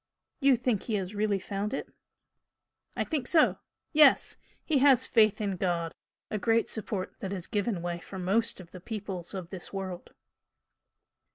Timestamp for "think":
0.55-0.81, 3.03-3.27